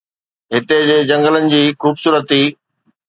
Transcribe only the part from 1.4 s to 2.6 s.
جي خوبصورتي